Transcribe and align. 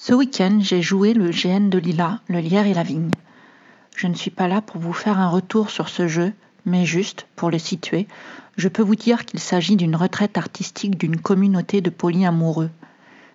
Ce 0.00 0.14
week-end, 0.14 0.60
j'ai 0.60 0.80
joué 0.80 1.12
le 1.12 1.30
GN 1.30 1.68
de 1.68 1.76
Lila, 1.76 2.20
le 2.28 2.38
lierre 2.38 2.68
et 2.68 2.72
la 2.72 2.84
vigne. 2.84 3.10
Je 3.96 4.06
ne 4.06 4.14
suis 4.14 4.30
pas 4.30 4.46
là 4.46 4.62
pour 4.62 4.80
vous 4.80 4.92
faire 4.92 5.18
un 5.18 5.28
retour 5.28 5.70
sur 5.70 5.88
ce 5.88 6.06
jeu, 6.06 6.32
mais 6.64 6.86
juste, 6.86 7.26
pour 7.34 7.50
le 7.50 7.58
situer, 7.58 8.06
je 8.56 8.68
peux 8.68 8.82
vous 8.82 8.94
dire 8.94 9.24
qu'il 9.26 9.40
s'agit 9.40 9.74
d'une 9.74 9.96
retraite 9.96 10.38
artistique 10.38 10.96
d'une 10.96 11.20
communauté 11.20 11.80
de 11.80 11.90
polyamoureux. 11.90 12.70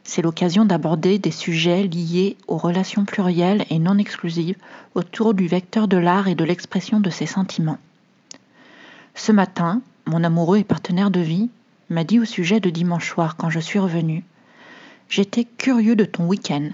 C'est 0.06 0.22
l'occasion 0.22 0.64
d'aborder 0.64 1.20
des 1.20 1.32
sujets 1.32 1.84
liés 1.84 2.38
aux 2.48 2.58
relations 2.58 3.04
plurielles 3.04 3.66
et 3.70 3.78
non 3.78 3.98
exclusives 3.98 4.58
autour 4.96 5.34
du 5.34 5.48
vecteur 5.48 5.90
de 5.90 5.98
l'art 5.98 6.30
et 6.30 6.36
de 6.36 6.46
l'expression 6.46 7.02
de 7.02 7.10
ses 7.10 7.26
sentiments. 7.26 7.78
Ce 9.16 9.34
matin, 9.34 9.82
mon 10.06 10.24
amoureux 10.24 10.60
et 10.60 10.64
partenaire 10.64 11.12
de 11.12 11.20
vie 11.20 11.50
m'a 11.90 12.06
dit 12.06 12.22
au 12.22 12.26
sujet 12.26 12.62
de 12.62 12.70
dimanche 12.70 13.10
soir 13.10 13.36
quand 13.36 13.50
je 13.50 13.60
suis 13.60 13.80
revenue 13.80 14.24
J'étais 15.10 15.46
curieux 15.46 15.96
de 15.96 16.06
ton 16.06 16.26
week-end. 16.28 16.70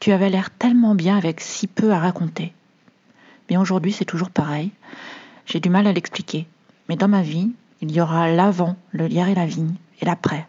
Tu 0.00 0.12
avais 0.12 0.30
l'air 0.30 0.50
tellement 0.50 0.94
bien 0.94 1.16
avec 1.16 1.40
si 1.40 1.66
peu 1.66 1.92
à 1.92 1.98
raconter. 1.98 2.52
Bien 3.48 3.60
aujourd'hui, 3.60 3.92
c'est 3.92 4.04
toujours 4.04 4.30
pareil. 4.30 4.70
J'ai 5.46 5.60
du 5.60 5.70
mal 5.70 5.86
à 5.86 5.92
l'expliquer. 5.92 6.46
Mais 6.88 6.96
dans 6.96 7.08
ma 7.08 7.22
vie, 7.22 7.50
il 7.80 7.90
y 7.92 8.00
aura 8.00 8.30
l'avant, 8.30 8.76
le 8.92 9.06
lierre 9.06 9.28
et 9.28 9.34
la 9.34 9.46
vigne, 9.46 9.74
et 10.00 10.04
l'après. 10.04 10.46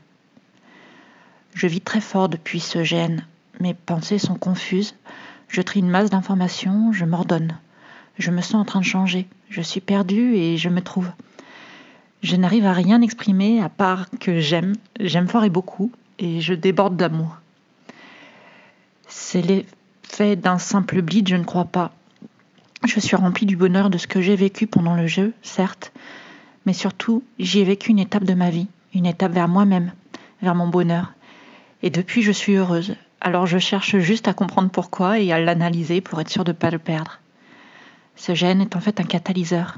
Je 1.53 1.67
vis 1.67 1.81
très 1.81 2.01
fort 2.01 2.29
depuis 2.29 2.59
ce 2.59 2.83
gène. 2.83 3.25
Mes 3.59 3.73
pensées 3.73 4.19
sont 4.19 4.35
confuses. 4.35 4.95
Je 5.47 5.61
trie 5.61 5.79
une 5.79 5.89
masse 5.89 6.09
d'informations, 6.09 6.91
je 6.91 7.05
m'ordonne. 7.05 7.57
Je 8.17 8.31
me 8.31 8.41
sens 8.41 8.55
en 8.55 8.65
train 8.65 8.79
de 8.79 8.85
changer. 8.85 9.27
Je 9.49 9.61
suis 9.61 9.81
perdue 9.81 10.35
et 10.35 10.57
je 10.57 10.69
me 10.69 10.81
trouve. 10.81 11.09
Je 12.21 12.35
n'arrive 12.35 12.65
à 12.65 12.73
rien 12.73 13.01
exprimer 13.01 13.61
à 13.61 13.69
part 13.69 14.09
que 14.19 14.39
j'aime, 14.39 14.75
j'aime 14.99 15.27
fort 15.27 15.45
et 15.45 15.49
beaucoup, 15.49 15.91
et 16.19 16.41
je 16.41 16.53
déborde 16.53 16.97
d'amour. 16.97 17.37
C'est 19.07 19.41
l'effet 19.41 20.35
d'un 20.35 20.59
simple 20.59 21.01
bleed, 21.01 21.27
je 21.27 21.35
ne 21.35 21.43
crois 21.43 21.65
pas. 21.65 21.91
Je 22.85 22.99
suis 22.99 23.15
remplie 23.15 23.45
du 23.45 23.55
bonheur 23.55 23.89
de 23.89 23.97
ce 23.97 24.07
que 24.07 24.21
j'ai 24.21 24.35
vécu 24.35 24.67
pendant 24.67 24.95
le 24.95 25.07
jeu, 25.07 25.33
certes, 25.41 25.91
mais 26.65 26.73
surtout, 26.73 27.23
j'y 27.39 27.59
ai 27.59 27.63
vécu 27.63 27.89
une 27.91 27.99
étape 27.99 28.25
de 28.25 28.33
ma 28.33 28.49
vie, 28.49 28.67
une 28.93 29.05
étape 29.05 29.31
vers 29.33 29.47
moi-même, 29.47 29.91
vers 30.41 30.55
mon 30.55 30.67
bonheur. 30.67 31.13
Et 31.81 31.89
depuis, 31.89 32.21
je 32.21 32.31
suis 32.31 32.53
heureuse. 32.55 32.95
Alors 33.21 33.47
je 33.47 33.57
cherche 33.57 33.97
juste 33.97 34.27
à 34.27 34.33
comprendre 34.33 34.69
pourquoi 34.69 35.19
et 35.19 35.31
à 35.31 35.39
l'analyser 35.39 36.01
pour 36.01 36.21
être 36.21 36.29
sûre 36.29 36.43
de 36.43 36.51
ne 36.51 36.57
pas 36.57 36.69
le 36.69 36.79
perdre. 36.79 37.19
Ce 38.15 38.35
gène 38.35 38.61
est 38.61 38.75
en 38.75 38.81
fait 38.81 38.99
un 38.99 39.05
catalyseur. 39.05 39.77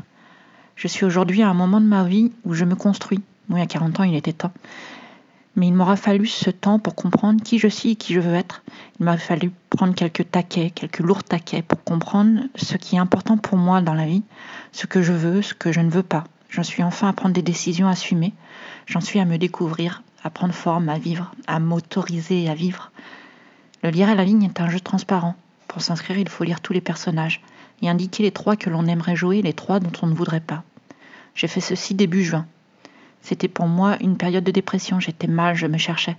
Je 0.76 0.88
suis 0.88 1.06
aujourd'hui 1.06 1.44
à 1.44 1.50
un 1.50 1.54
moment 1.54 1.82
de 1.82 1.86
ma 1.86 2.04
vie 2.04 2.32
où 2.44 2.54
je 2.54 2.66
me 2.66 2.76
construis. 2.76 3.22
Oui, 3.50 3.62
à 3.62 3.66
40 3.66 4.00
ans, 4.00 4.04
il 4.04 4.16
était 4.16 4.34
temps. 4.34 4.54
Mais 5.56 5.68
il 5.68 5.74
m'aura 5.74 5.98
fallu 5.98 6.28
ce 6.28 6.50
temps 6.50 6.80
pour 6.80 6.96
comprendre 6.96 7.44
qui 7.44 7.60
je 7.60 7.68
suis 7.68 7.92
et 7.92 7.96
qui 7.96 8.14
je 8.14 8.20
veux 8.20 8.36
être. 8.36 8.64
Il 9.00 9.06
m'a 9.06 9.18
fallu 9.18 9.52
prendre 9.70 9.94
quelques 9.94 10.32
taquets, 10.32 10.70
quelques 10.70 11.00
lourds 11.00 11.24
taquets 11.24 11.62
pour 11.62 11.84
comprendre 11.84 12.44
ce 12.56 12.78
qui 12.78 12.96
est 12.96 13.00
important 13.00 13.38
pour 13.38 13.58
moi 13.58 13.82
dans 13.82 13.94
la 13.94 14.06
vie, 14.06 14.24
ce 14.72 14.88
que 14.88 15.02
je 15.02 15.14
veux, 15.14 15.42
ce 15.42 15.54
que 15.54 15.72
je 15.72 15.82
ne 15.82 15.90
veux 15.90 16.04
pas. 16.04 16.24
J'en 16.50 16.64
suis 16.64 16.84
enfin 16.84 17.10
à 17.10 17.14
prendre 17.14 17.34
des 17.34 17.42
décisions 17.42 17.88
assumées. 17.88 18.34
J'en 18.86 19.02
suis 19.02 19.20
à 19.20 19.26
me 19.26 19.38
découvrir, 19.38 20.04
à 20.24 20.30
prendre 20.30 20.54
forme, 20.54 20.90
à 20.90 20.98
vivre, 20.98 21.34
à 21.48 21.60
m'autoriser 21.60 22.50
à 22.50 22.56
vivre. 22.56 22.92
Le 23.84 23.90
lire 23.90 24.10
à 24.10 24.16
la 24.16 24.26
ligne 24.26 24.44
est 24.44 24.62
un 24.62 24.70
jeu 24.70 24.80
transparent. 24.80 25.36
Pour 25.68 25.82
s'inscrire, 25.82 26.18
il 26.18 26.30
faut 26.30 26.44
lire 26.44 26.62
tous 26.62 26.74
les 26.74 26.82
personnages 26.82 27.42
et 27.82 27.90
indiquer 27.90 28.24
les 28.24 28.32
trois 28.32 28.56
que 28.56 28.70
l'on 28.70 28.86
aimerait 28.86 29.16
jouer 29.16 29.38
et 29.38 29.42
les 29.42 29.54
trois 29.54 29.80
dont 29.80 29.92
on 30.02 30.08
ne 30.08 30.14
voudrait 30.14 30.42
pas. 30.42 30.64
J'ai 31.36 31.48
fait 31.48 31.62
ceci 31.62 31.96
début 31.96 32.24
juin. 32.24 32.46
C'était 33.22 33.48
pour 33.48 33.68
moi 33.68 33.98
une 34.02 34.18
période 34.18 34.44
de 34.44 34.52
dépression. 34.52 35.00
J'étais 35.00 35.28
mal, 35.28 35.56
je 35.56 35.68
me 35.68 35.78
cherchais. 35.78 36.18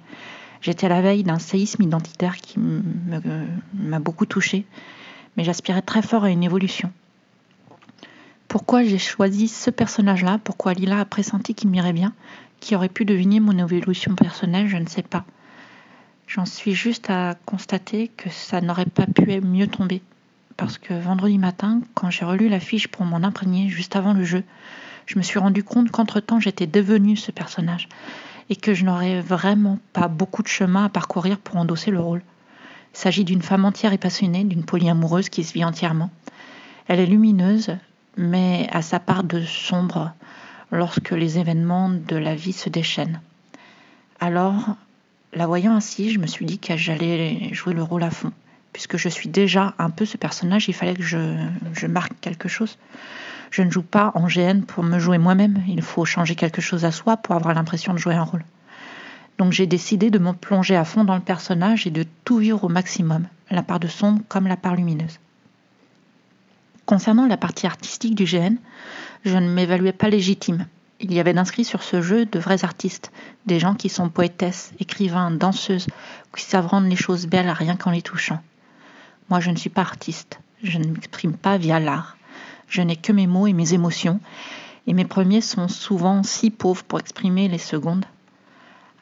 J'étais 0.61 0.87
à 0.87 0.91
la 0.91 1.03
veille 1.03 1.25
d'un 1.25 1.41
séisme 1.41 1.83
identitaire 1.83 2.37
qui 2.37 2.59
m'a 2.59 3.99
beaucoup 3.99 4.27
touchée, 4.27 4.65
mais 5.37 5.45
j'aspirais 5.45 5.83
très 5.83 6.03
fort 6.03 6.25
à 6.25 6.31
une 6.31 6.45
évolution. 6.45 6.93
Pourquoi 8.47 8.85
j'ai 8.85 8.99
choisi 8.99 9.49
ce 9.49 9.71
personnage-là? 9.71 10.39
Pourquoi 10.45 10.75
Lila 10.75 11.01
a 11.01 11.05
pressenti 11.05 11.55
qu'il 11.55 11.71
m'irait 11.71 11.93
bien? 11.93 12.13
Qui 12.61 12.77
aurait 12.77 12.89
pu 12.89 13.05
deviner 13.05 13.41
mon 13.41 13.59
évolution 13.59 14.15
personnelle? 14.15 14.69
Je 14.69 14.77
ne 14.77 14.87
sais 14.87 15.03
pas. 15.03 15.25
J'en 16.29 16.45
suis 16.45 16.75
juste 16.75 17.11
à 17.11 17.35
constater 17.45 18.09
que 18.09 18.31
ça 18.31 18.61
n'aurait 18.61 18.87
pas 18.87 19.07
pu 19.07 19.41
mieux 19.41 19.67
tomber. 19.67 20.01
Parce 20.57 20.79
que 20.79 20.95
vendredi 20.95 21.39
matin, 21.39 21.81
quand 21.95 22.11
j'ai 22.11 22.25
relu 22.25 22.49
la 22.49 22.61
fiche 22.61 22.89
pour 22.89 23.05
m'en 23.05 23.17
imprégner 23.17 23.69
juste 23.69 23.97
avant 23.97 24.13
le 24.13 24.23
jeu, 24.23 24.45
je 25.07 25.19
me 25.19 25.23
suis 25.23 25.39
rendu 25.39 25.65
compte 25.65 25.91
qu'entre-temps 25.91 26.41
j'étais 26.41 26.67
devenue 26.67 27.17
ce 27.17 27.31
personnage 27.31 27.89
et 28.51 28.57
que 28.57 28.75
je 28.75 28.85
n'aurais 28.85 29.21
vraiment 29.21 29.79
pas 29.93 30.09
beaucoup 30.09 30.43
de 30.43 30.49
chemin 30.49 30.85
à 30.85 30.89
parcourir 30.89 31.39
pour 31.39 31.57
endosser 31.57 31.91
le 31.91 32.01
rôle. 32.01 32.23
Il 32.95 32.99
s'agit 32.99 33.25
d'une 33.25 33.43
femme 33.43 33.65
entière 33.65 33.93
et 33.93 33.99
passionnée, 33.99 34.45
d'une 34.45 34.65
polyamoureuse 34.65 35.29
qui 35.29 35.45
se 35.45 35.55
vit 35.55 35.65
entièrement. 35.65 36.11
Elle 36.89 37.01
est 37.01 37.07
lumineuse, 37.07 37.77
mais 38.17 38.69
à 38.71 38.83
sa 38.83 39.01
part 39.01 39.25
de 39.25 39.43
sombre 39.43 40.13
lorsque 40.71 41.11
les 41.11 41.39
événements 41.39 41.89
de 41.91 42.17
la 42.17 42.35
vie 42.35 42.53
se 42.53 42.69
déchaînent. 42.69 43.21
Alors, 44.21 44.77
la 45.33 45.47
voyant 45.47 45.75
ainsi, 45.75 46.11
je 46.11 46.19
me 46.19 46.27
suis 46.27 46.45
dit 46.45 46.59
que 46.59 46.77
j'allais 46.77 47.53
jouer 47.55 47.75
le 47.75 47.83
rôle 47.83 48.03
à 48.03 48.11
fond. 48.11 48.33
Puisque 48.73 48.97
je 48.97 49.09
suis 49.09 49.29
déjà 49.29 49.75
un 49.79 49.91
peu 49.91 50.05
ce 50.05 50.17
personnage, 50.17 50.69
il 50.69 50.75
fallait 50.75 50.95
que 50.95 51.03
je, 51.03 51.37
je 51.75 51.87
marque 51.87 52.13
quelque 52.21 52.49
chose. 52.49 52.79
Je 53.53 53.61
ne 53.61 53.71
joue 53.71 53.83
pas 53.83 54.13
en 54.15 54.29
GN 54.29 54.63
pour 54.63 54.83
me 54.83 54.99
jouer 54.99 55.19
moi-même. 55.19 55.63
Il 55.69 55.83
faut 55.83 56.07
changer 56.07 56.35
quelque 56.35 56.63
chose 56.63 56.87
à 56.87 56.91
soi 56.91 57.19
pour 57.19 57.35
avoir 57.35 57.55
l'impression 57.55 57.93
de 57.93 57.99
jouer 57.99 58.15
un 58.15 58.23
rôle. 58.23 58.45
Donc 59.37 59.53
j'ai 59.53 59.67
décidé 59.67 60.11
de 60.11 60.19
me 60.19 60.33
plonger 60.33 60.75
à 60.75 60.87
fond 60.87 61.05
dans 61.05 61.15
le 61.15 61.21
personnage 61.21 61.87
et 61.87 61.91
de 61.91 62.07
tout 62.25 62.39
vivre 62.39 62.65
au 62.65 62.71
maximum, 62.71 63.27
la 63.51 63.63
part 63.63 63.79
de 63.79 63.89
sombre 63.89 64.23
comme 64.29 64.47
la 64.47 64.57
part 64.57 64.75
lumineuse. 64.75 65.21
Concernant 66.87 67.27
la 67.27 67.37
partie 67.37 67.67
artistique 67.67 68.15
du 68.15 68.25
GN, 68.25 68.57
je 69.27 69.37
ne 69.37 69.51
m'évaluais 69.51 69.93
pas 69.93 70.09
légitime. 70.09 70.67
Il 71.01 71.13
y 71.13 71.21
avait 71.21 71.35
d'inscrits 71.35 71.67
sur 71.67 71.83
ce 71.83 72.01
jeu 72.01 72.25
de 72.25 72.39
vrais 72.39 72.65
artistes, 72.65 73.13
des 73.45 73.61
gens 73.61 73.75
qui 73.75 73.91
sont 73.91 74.09
poétesses, 74.09 74.73
écrivains, 74.81 75.31
danseuses, 75.31 75.89
qui 76.35 76.43
savent 76.43 76.69
rendre 76.69 76.89
les 76.89 76.97
choses 76.97 77.27
belles 77.27 77.51
rien 77.51 77.77
qu'en 77.77 77.91
les 77.91 78.03
touchant. 78.03 78.41
Moi, 79.29 79.41
je 79.41 79.51
ne 79.51 79.57
suis 79.57 79.71
pas 79.71 79.83
artiste, 79.83 80.41
je 80.63 80.79
ne 80.79 80.87
m'exprime 80.87 81.35
pas 81.35 81.59
via 81.59 81.79
l'art. 81.79 82.17
Je 82.73 82.81
n'ai 82.81 82.97
que 82.97 83.13
mes 83.13 83.27
mots 83.27 83.47
et 83.47 83.53
mes 83.53 83.75
émotions, 83.75 84.19
et 84.87 84.95
mes 84.95 85.05
premiers 85.05 85.43
sont 85.43 85.69
souvent 85.69 86.23
si 86.23 86.49
pauvres 86.49 86.85
pour 86.85 87.01
exprimer 87.01 87.47
les 87.47 87.59
secondes. 87.59 88.07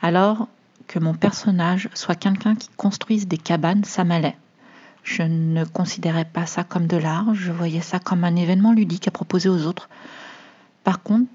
Alors 0.02 0.48
que 0.88 0.98
mon 0.98 1.14
personnage 1.14 1.88
soit 1.94 2.16
quelqu'un 2.16 2.56
qui 2.56 2.68
construise 2.76 3.28
des 3.28 3.38
cabanes, 3.38 3.84
ça 3.84 4.02
m'allait. 4.02 4.36
Je 5.04 5.22
ne 5.22 5.64
considérais 5.64 6.24
pas 6.24 6.46
ça 6.46 6.64
comme 6.64 6.88
de 6.88 6.96
l'art, 6.96 7.32
je 7.32 7.52
voyais 7.52 7.80
ça 7.80 8.00
comme 8.00 8.24
un 8.24 8.34
événement 8.34 8.72
ludique 8.72 9.06
à 9.06 9.12
proposer 9.12 9.48
aux 9.48 9.66
autres. 9.66 9.88
Par 10.82 11.00
contre, 11.04 11.30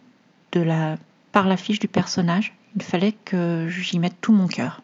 par 1.31 1.47
la 1.47 1.55
fiche 1.55 1.79
du 1.79 1.87
personnage, 1.87 2.53
il 2.75 2.83
fallait 2.83 3.15
que 3.23 3.69
j'y 3.69 3.97
mette 3.97 4.19
tout 4.19 4.33
mon 4.33 4.47
cœur. 4.47 4.81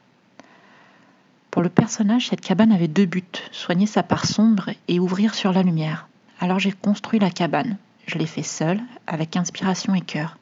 Pour 1.50 1.62
le 1.62 1.70
personnage, 1.70 2.30
cette 2.30 2.40
cabane 2.40 2.72
avait 2.72 2.88
deux 2.88 3.06
buts, 3.06 3.26
soigner 3.52 3.88
sa 3.88 4.04
part 4.04 4.26
sombre 4.26 4.70
et 4.88 5.02
ouvrir 5.02 5.36
sur 5.36 5.52
la 5.52 5.64
lumière. 5.64 6.08
Alors 6.42 6.58
j'ai 6.58 6.72
construit 6.72 7.20
la 7.20 7.30
cabane. 7.30 7.78
Je 8.08 8.18
l'ai 8.18 8.26
fait 8.26 8.42
seule, 8.42 8.82
avec 9.06 9.38
inspiration 9.38 9.94
et 9.94 10.02
cœur. 10.02 10.40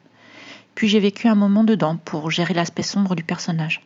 Puis 0.74 0.88
j'ai 0.88 0.98
vécu 0.98 1.28
un 1.28 1.34
moment 1.34 1.62
dedans 1.62 1.96
pour 1.96 2.30
gérer 2.30 2.54
l'aspect 2.54 2.82
sombre 2.82 3.14
du 3.14 3.22
personnage. 3.22 3.82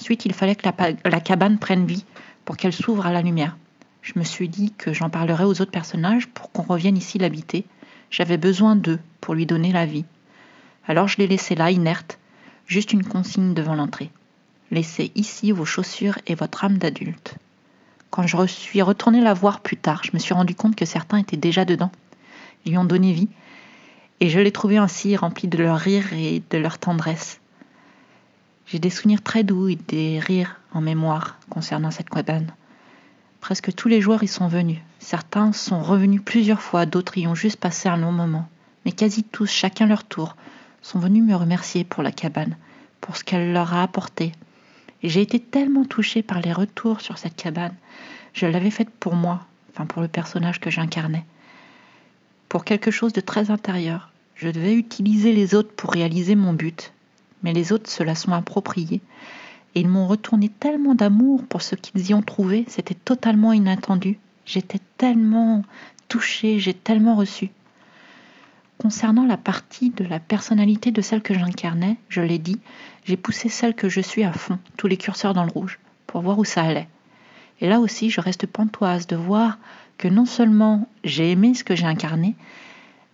Ensuite, 0.00 0.24
il 0.26 0.32
fallait 0.32 0.54
que 0.54 0.68
la, 1.04 1.20
cabane 1.20 1.58
prenne 1.58 1.86
vie 1.86 2.04
pour 2.44 2.56
qu'elle 2.56 2.72
s'ouvre 2.72 3.06
à 3.06 3.12
la 3.12 3.20
lumière. 3.20 3.56
Je 4.00 4.12
me 4.14 4.22
suis 4.22 4.48
dit 4.48 4.72
que 4.78 4.92
j'en 4.92 5.10
parlerais 5.10 5.42
aux 5.42 5.60
autres 5.60 5.72
personnages 5.72 6.28
pour 6.28 6.52
qu'on 6.52 6.62
revienne 6.62 6.96
ici 6.96 7.18
l'habiter. 7.18 7.64
J'avais 8.10 8.38
besoin 8.38 8.76
d'eux 8.76 9.00
pour 9.20 9.34
lui 9.34 9.44
donner 9.44 9.72
la 9.72 9.86
vie. 9.86 10.04
Alors 10.86 11.08
je 11.08 11.18
l'ai 11.18 11.26
laissé 11.26 11.56
là, 11.56 11.72
inerte, 11.72 12.20
juste 12.68 12.92
une 12.92 13.04
consigne 13.04 13.54
devant 13.54 13.74
l'entrée. 13.74 14.10
Laissez 14.70 15.10
ici 15.16 15.50
vos 15.50 15.64
chaussures 15.64 16.18
et 16.28 16.36
votre 16.36 16.64
âme 16.64 16.78
d'adulte. 16.78 17.36
Quand 18.14 18.28
je 18.28 18.46
suis 18.46 18.80
retournée 18.80 19.20
la 19.20 19.34
voir 19.34 19.58
plus 19.58 19.76
tard, 19.76 20.02
je 20.04 20.12
me 20.14 20.20
suis 20.20 20.34
rendu 20.34 20.54
compte 20.54 20.76
que 20.76 20.84
certains 20.84 21.18
étaient 21.18 21.36
déjà 21.36 21.64
dedans, 21.64 21.90
lui 22.64 22.78
ont 22.78 22.84
donné 22.84 23.12
vie, 23.12 23.28
et 24.20 24.28
je 24.28 24.38
l'ai 24.38 24.52
trouvé 24.52 24.76
ainsi 24.76 25.16
rempli 25.16 25.48
de 25.48 25.58
leur 25.58 25.80
rire 25.80 26.12
et 26.12 26.40
de 26.48 26.58
leur 26.58 26.78
tendresse. 26.78 27.40
J'ai 28.68 28.78
des 28.78 28.88
souvenirs 28.88 29.20
très 29.20 29.42
doux 29.42 29.66
et 29.66 29.74
des 29.88 30.20
rires 30.20 30.60
en 30.72 30.80
mémoire 30.80 31.38
concernant 31.50 31.90
cette 31.90 32.08
cabane. 32.08 32.54
Presque 33.40 33.74
tous 33.74 33.88
les 33.88 34.00
joueurs 34.00 34.22
y 34.22 34.28
sont 34.28 34.46
venus. 34.46 34.78
Certains 35.00 35.52
sont 35.52 35.82
revenus 35.82 36.22
plusieurs 36.24 36.62
fois, 36.62 36.86
d'autres 36.86 37.18
y 37.18 37.26
ont 37.26 37.34
juste 37.34 37.58
passé 37.58 37.88
un 37.88 37.96
long 37.96 38.12
moment. 38.12 38.48
Mais 38.84 38.92
quasi 38.92 39.24
tous, 39.24 39.50
chacun 39.50 39.86
leur 39.88 40.04
tour, 40.04 40.36
sont 40.82 41.00
venus 41.00 41.24
me 41.24 41.34
remercier 41.34 41.82
pour 41.82 42.04
la 42.04 42.12
cabane, 42.12 42.56
pour 43.00 43.16
ce 43.16 43.24
qu'elle 43.24 43.52
leur 43.52 43.74
a 43.74 43.82
apporté, 43.82 44.30
j'ai 45.04 45.20
été 45.20 45.38
tellement 45.38 45.84
touchée 45.84 46.22
par 46.22 46.40
les 46.40 46.52
retours 46.52 47.02
sur 47.02 47.18
cette 47.18 47.36
cabane. 47.36 47.74
Je 48.34 48.46
l'avais 48.46 48.70
faite 48.70 48.90
pour 48.90 49.14
moi, 49.14 49.46
enfin 49.70 49.86
pour 49.86 50.02
le 50.02 50.08
personnage 50.08 50.60
que 50.60 50.70
j'incarnais. 50.70 51.24
Pour 52.48 52.64
quelque 52.64 52.90
chose 52.90 53.12
de 53.12 53.20
très 53.20 53.50
intérieur. 53.50 54.10
Je 54.34 54.48
devais 54.48 54.74
utiliser 54.74 55.32
les 55.32 55.54
autres 55.54 55.72
pour 55.74 55.92
réaliser 55.92 56.34
mon 56.34 56.52
but. 56.52 56.92
Mais 57.44 57.52
les 57.52 57.72
autres 57.72 57.88
se 57.88 58.02
la 58.02 58.16
sont 58.16 58.32
appropriés. 58.32 59.00
Et 59.76 59.80
ils 59.80 59.88
m'ont 59.88 60.08
retourné 60.08 60.48
tellement 60.48 60.96
d'amour 60.96 61.44
pour 61.44 61.62
ce 61.62 61.76
qu'ils 61.76 62.10
y 62.10 62.14
ont 62.14 62.22
trouvé, 62.22 62.64
c'était 62.66 62.94
totalement 62.94 63.52
inattendu. 63.52 64.18
J'étais 64.46 64.80
tellement 64.98 65.62
touchée, 66.08 66.58
j'ai 66.58 66.74
tellement 66.74 67.14
reçu. 67.14 67.50
Concernant 68.78 69.26
la 69.26 69.36
partie 69.36 69.90
de 69.90 70.04
la 70.04 70.18
personnalité 70.18 70.90
de 70.90 71.00
celle 71.00 71.22
que 71.22 71.34
j'incarnais, 71.34 71.96
je 72.08 72.20
l'ai 72.20 72.38
dit, 72.38 72.58
j'ai 73.04 73.16
poussé 73.16 73.48
celle 73.48 73.74
que 73.74 73.88
je 73.88 74.00
suis 74.00 74.24
à 74.24 74.32
fond, 74.32 74.58
tous 74.76 74.88
les 74.88 74.96
curseurs 74.96 75.34
dans 75.34 75.44
le 75.44 75.52
rouge, 75.52 75.78
pour 76.08 76.22
voir 76.22 76.38
où 76.38 76.44
ça 76.44 76.62
allait. 76.62 76.88
Et 77.60 77.68
là 77.68 77.80
aussi, 77.80 78.10
je 78.10 78.20
reste 78.20 78.46
pantoise 78.46 79.06
de 79.06 79.16
voir 79.16 79.58
que 79.98 80.08
non 80.08 80.26
seulement 80.26 80.88
j'ai 81.04 81.30
aimé 81.30 81.54
ce 81.54 81.64
que 81.64 81.76
j'ai 81.76 81.86
incarné, 81.86 82.34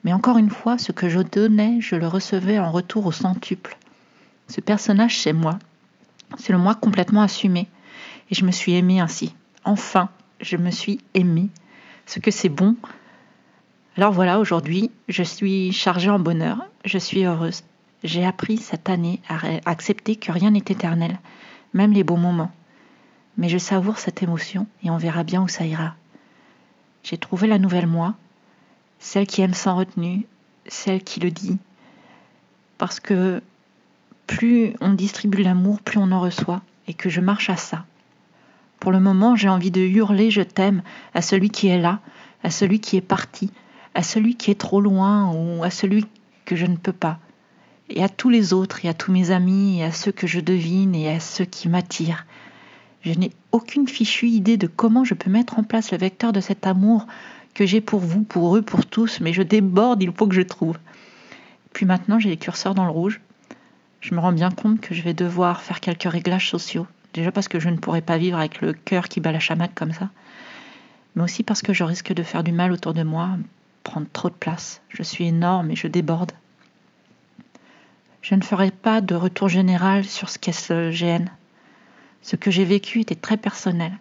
mais 0.04 0.12
encore 0.12 0.38
une 0.38 0.50
fois, 0.50 0.78
ce 0.78 0.92
que 0.92 1.08
je 1.08 1.20
donnais, 1.20 1.80
je 1.80 1.94
le 1.96 2.06
recevais 2.06 2.58
en 2.58 2.70
retour 2.70 3.06
au 3.06 3.12
centuple. 3.12 3.76
Ce 4.48 4.60
personnage, 4.60 5.18
c'est 5.18 5.32
moi. 5.32 5.58
C'est 6.38 6.52
le 6.52 6.58
moi 6.58 6.74
complètement 6.74 7.22
assumé. 7.22 7.68
Et 8.30 8.34
je 8.34 8.44
me 8.44 8.50
suis 8.50 8.74
aimée 8.74 9.00
ainsi. 9.00 9.34
Enfin, 9.64 10.08
je 10.40 10.56
me 10.56 10.70
suis 10.70 11.00
aimée. 11.14 11.48
Ce 12.06 12.18
que 12.18 12.30
c'est 12.30 12.48
bon. 12.48 12.76
Alors 13.96 14.12
voilà, 14.12 14.40
aujourd'hui, 14.40 14.90
je 15.08 15.22
suis 15.22 15.72
chargée 15.72 16.10
en 16.10 16.18
bonheur. 16.18 16.64
Je 16.84 16.98
suis 16.98 17.24
heureuse. 17.24 17.62
J'ai 18.02 18.24
appris 18.24 18.56
cette 18.56 18.88
année 18.88 19.20
à 19.28 19.38
accepter 19.66 20.16
que 20.16 20.32
rien 20.32 20.52
n'est 20.52 20.58
éternel, 20.60 21.18
même 21.74 21.92
les 21.92 22.04
beaux 22.04 22.16
moments. 22.16 22.50
Mais 23.40 23.48
je 23.48 23.56
savoure 23.56 23.98
cette 23.98 24.22
émotion 24.22 24.66
et 24.82 24.90
on 24.90 24.98
verra 24.98 25.24
bien 25.24 25.40
où 25.40 25.48
ça 25.48 25.64
ira. 25.64 25.94
J'ai 27.02 27.16
trouvé 27.16 27.48
la 27.48 27.58
nouvelle 27.58 27.86
moi, 27.86 28.14
celle 28.98 29.26
qui 29.26 29.40
aime 29.40 29.54
sans 29.54 29.76
retenue, 29.76 30.26
celle 30.66 31.02
qui 31.02 31.20
le 31.20 31.30
dit. 31.30 31.56
Parce 32.76 33.00
que 33.00 33.42
plus 34.26 34.74
on 34.82 34.92
distribue 34.92 35.42
l'amour, 35.42 35.80
plus 35.80 35.98
on 35.98 36.12
en 36.12 36.20
reçoit, 36.20 36.60
et 36.86 36.92
que 36.92 37.08
je 37.08 37.22
marche 37.22 37.48
à 37.48 37.56
ça. 37.56 37.86
Pour 38.78 38.92
le 38.92 39.00
moment, 39.00 39.36
j'ai 39.36 39.48
envie 39.48 39.70
de 39.70 39.80
hurler 39.80 40.30
je 40.30 40.42
t'aime 40.42 40.82
à 41.14 41.22
celui 41.22 41.48
qui 41.48 41.68
est 41.68 41.80
là, 41.80 42.00
à 42.44 42.50
celui 42.50 42.78
qui 42.78 42.98
est 42.98 43.00
parti, 43.00 43.50
à 43.94 44.02
celui 44.02 44.34
qui 44.34 44.50
est 44.50 44.60
trop 44.60 44.82
loin 44.82 45.32
ou 45.32 45.64
à 45.64 45.70
celui 45.70 46.04
que 46.44 46.56
je 46.56 46.66
ne 46.66 46.76
peux 46.76 46.92
pas, 46.92 47.18
et 47.88 48.04
à 48.04 48.10
tous 48.10 48.28
les 48.28 48.52
autres, 48.52 48.84
et 48.84 48.88
à 48.90 48.94
tous 48.94 49.12
mes 49.12 49.30
amis, 49.30 49.80
et 49.80 49.84
à 49.84 49.92
ceux 49.92 50.12
que 50.12 50.26
je 50.26 50.40
devine, 50.40 50.94
et 50.94 51.08
à 51.08 51.20
ceux 51.20 51.46
qui 51.46 51.70
m'attirent. 51.70 52.26
Je 53.02 53.12
n'ai 53.12 53.32
aucune 53.52 53.88
fichue 53.88 54.28
idée 54.28 54.56
de 54.56 54.66
comment 54.66 55.04
je 55.04 55.14
peux 55.14 55.30
mettre 55.30 55.58
en 55.58 55.62
place 55.62 55.90
le 55.90 55.98
vecteur 55.98 56.32
de 56.32 56.40
cet 56.40 56.66
amour 56.66 57.06
que 57.54 57.66
j'ai 57.66 57.80
pour 57.80 58.00
vous, 58.00 58.22
pour 58.22 58.56
eux, 58.56 58.62
pour 58.62 58.86
tous, 58.86 59.20
mais 59.20 59.32
je 59.32 59.42
déborde, 59.42 60.02
il 60.02 60.12
faut 60.12 60.26
que 60.26 60.34
je 60.34 60.42
trouve. 60.42 60.78
Puis 61.72 61.86
maintenant, 61.86 62.18
j'ai 62.18 62.28
les 62.28 62.36
curseurs 62.36 62.74
dans 62.74 62.84
le 62.84 62.90
rouge. 62.90 63.20
Je 64.00 64.14
me 64.14 64.20
rends 64.20 64.32
bien 64.32 64.50
compte 64.50 64.80
que 64.80 64.94
je 64.94 65.02
vais 65.02 65.14
devoir 65.14 65.62
faire 65.62 65.80
quelques 65.80 66.10
réglages 66.10 66.50
sociaux. 66.50 66.86
Déjà 67.12 67.32
parce 67.32 67.48
que 67.48 67.58
je 67.58 67.68
ne 67.68 67.76
pourrai 67.76 68.02
pas 68.02 68.18
vivre 68.18 68.38
avec 68.38 68.60
le 68.60 68.72
cœur 68.72 69.08
qui 69.08 69.20
bat 69.20 69.32
la 69.32 69.40
chamade 69.40 69.74
comme 69.74 69.92
ça, 69.92 70.10
mais 71.14 71.24
aussi 71.24 71.42
parce 71.42 71.62
que 71.62 71.72
je 71.72 71.84
risque 71.84 72.12
de 72.12 72.22
faire 72.22 72.44
du 72.44 72.52
mal 72.52 72.70
autour 72.70 72.94
de 72.94 73.02
moi, 73.02 73.30
prendre 73.82 74.06
trop 74.12 74.28
de 74.28 74.34
place. 74.34 74.80
Je 74.88 75.02
suis 75.02 75.26
énorme 75.26 75.70
et 75.70 75.76
je 75.76 75.88
déborde. 75.88 76.32
Je 78.22 78.34
ne 78.34 78.42
ferai 78.42 78.70
pas 78.70 79.00
de 79.00 79.14
retour 79.14 79.48
général 79.48 80.04
sur 80.04 80.28
ce 80.28 80.38
qu'est 80.38 80.52
ce 80.52 80.90
GN. 80.90 81.26
Ce 82.22 82.36
que 82.36 82.50
j'ai 82.50 82.64
vécu 82.64 83.00
était 83.00 83.14
très 83.14 83.36
personnel 83.36 83.92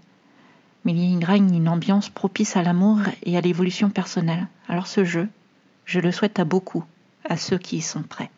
mais 0.85 0.93
il 0.93 1.21
y 1.21 1.25
règne 1.25 1.53
une 1.55 1.69
ambiance 1.69 2.09
propice 2.09 2.55
à 2.55 2.63
l'amour 2.63 2.99
et 3.23 3.37
à 3.37 3.41
l'évolution 3.41 3.89
personnelle. 3.89 4.47
Alors 4.67 4.87
ce 4.87 5.03
jeu, 5.03 5.27
je 5.85 5.99
le 5.99 6.11
souhaite 6.11 6.39
à 6.39 6.45
beaucoup, 6.45 6.83
à 7.25 7.37
ceux 7.37 7.57
qui 7.57 7.77
y 7.77 7.81
sont 7.81 8.03
prêts. 8.03 8.29